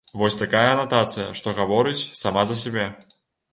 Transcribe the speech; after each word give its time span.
Вось 0.19 0.37
такая 0.43 0.63
анатацыя, 0.75 1.27
што 1.41 1.55
гаворыць 1.61 2.09
сама 2.23 2.49
за 2.53 2.61
сябе. 2.65 2.91